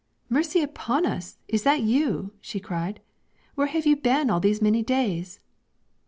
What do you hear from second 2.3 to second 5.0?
she cried, 'where have you been all these many